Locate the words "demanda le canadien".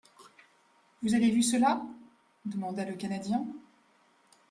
2.45-3.45